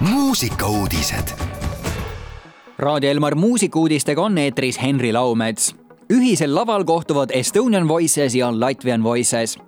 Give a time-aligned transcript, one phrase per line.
[0.00, 1.28] muusikauudised.
[2.78, 5.76] Raadio Elmar muusikuudistega on eetris Henri Laumets.
[6.12, 9.58] ühisel laval kohtuvad Estonian Voices ja Latvian Voices.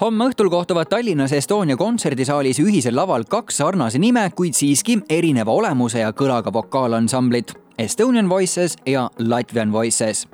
[0.00, 5.98] homme õhtul kohtuvad Tallinnas Estonia kontserdisaalis ühisel laval kaks sarnase nime, kuid siiski erineva olemuse
[5.98, 10.28] ja kõlaga vokaalansamblit Estonian Voices ja Latvian Voices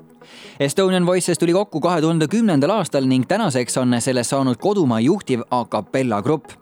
[0.60, 5.40] Estonian Voices tuli kokku kahe tuhande kümnendal aastal ning tänaseks on sellest saanud kodumaa juhtiv
[5.50, 6.61] a capella grupp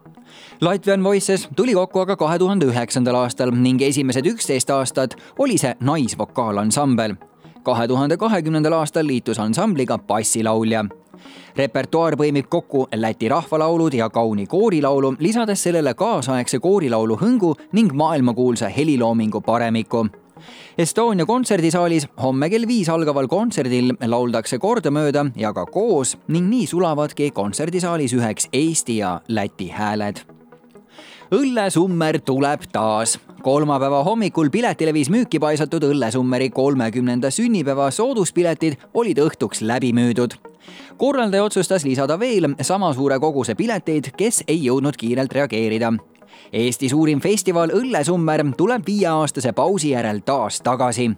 [0.60, 5.74] Latvian Voices tuli kokku aga kahe tuhande üheksandal aastal ning esimesed üksteist aastat oli see
[5.80, 7.14] naisvokaalansambel.
[7.62, 10.84] kahe tuhande kahekümnendal aastal liitus ansambliga bassilaulja
[11.56, 18.68] repertuaar põimib kokku Läti rahvalaulud ja kauni koorilaulu, lisades sellele kaasaegse koorilaulu hõngu ning maailmakuulsa
[18.68, 20.06] heliloomingu paremiku
[20.78, 27.30] Estonia kontserdisaalis homme kell viis algaval kontserdil lauldakse kordamööda ja ka koos ning nii sulavadki
[27.36, 30.22] kontserdisaalis üheks Eesti ja Läti hääled.
[31.30, 33.18] õllesummer tuleb taas.
[33.42, 40.34] kolmapäeva hommikul Piletilevis müüki paisatud Õllesummeri kolmekümnenda sünnipäeva sooduspiletid olid õhtuks läbi müüdud
[41.00, 45.94] korraldaja otsustas lisada veel sama suure koguse pileteid, kes ei jõudnud kiirelt reageerida
[46.52, 51.10] Eesti suurim festival Õllesummer tuleb viieaastase pausi järel taas tagasi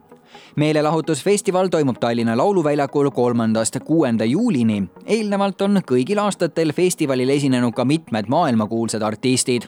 [0.57, 4.85] meelelahutusfestival toimub Tallinna Lauluväljakul kolmandast kuuenda juulini.
[5.07, 9.63] eelnevalt on kõigil aastatel festivalil esinenud ka mitmed maailmakuulsad artistid.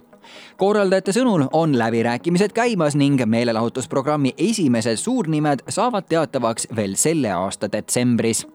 [0.56, 8.46] korraldajate sõnul on läbirääkimised käimas ning meelelahutusprogrammi esimesed suurnimed saavad teatavaks veel selle aasta detsembris.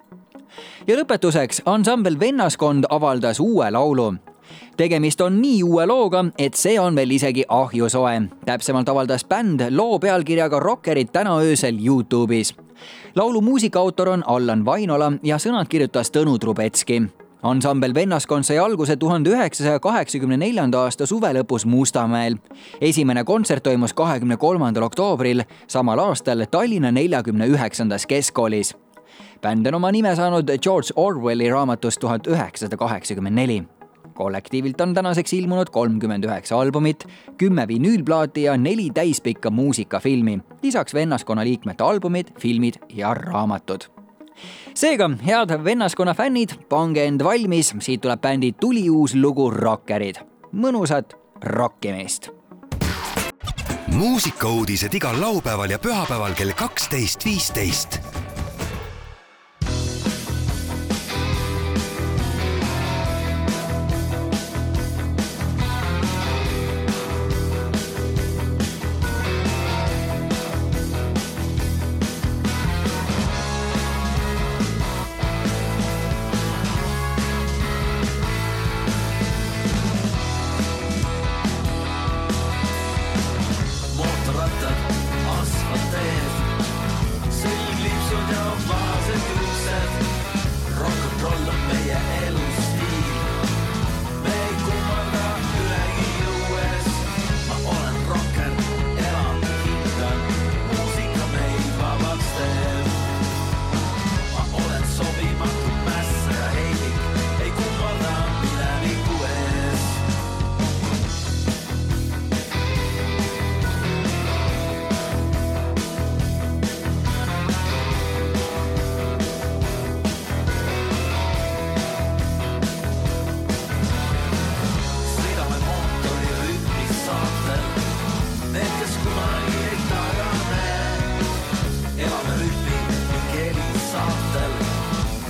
[0.87, 4.13] ja lõpetuseks ansambel Vennaskond avaldas uue laulu
[4.77, 8.21] tegemist on nii uue looga, et see on veel isegi ahjusoe.
[8.45, 12.55] täpsemalt avaldas bänd loo pealkirjaga Rockerid täna öösel Youtube'is.
[13.15, 17.03] laulu muusika autor on Allan Vainola ja sõnad kirjutas Tõnu Trubetski
[17.43, 22.35] ansambel Vennaskond sai alguse tuhande üheksasaja kaheksakümne neljanda aasta suve lõpus Mustamäel.
[22.81, 28.75] esimene kontsert toimus kahekümne kolmandal oktoobril samal aastal Tallinna neljakümne üheksandas keskkoolis.
[29.41, 33.63] bänd on oma nime saanud George Orwelli raamatust tuhat üheksasada kaheksakümmend neli
[34.19, 37.05] kollektiivilt on tänaseks ilmunud kolmkümmend üheksa albumit,
[37.37, 43.87] kümme vinüülplaati ja neli täispikka muusikafilmi, lisaks vennaskonna liikmete albumid, filmid ja raamatud
[44.73, 50.21] seega, head vennaskonna fännid, pange end valmis, siit tuleb bändi tuliuus lugu Rockerid.
[50.53, 52.29] mõnusat rokkimist.
[53.87, 58.18] muusikauudised igal laupäeval ja pühapäeval kell kaksteist, viisteist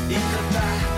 [0.07, 0.88] Ik ga daar.